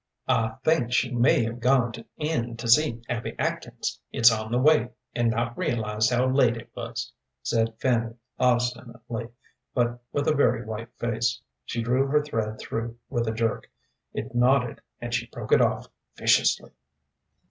[0.27, 4.89] "I think she may have gone in to see Abby Atkins it's on the way
[5.13, 9.29] and not realized how late it was," said Fanny, obstinately,
[9.75, 11.39] but with a very white face.
[11.65, 13.69] She drew her thread through with a jerk.
[14.11, 16.71] It knotted, and she broke it off viciously.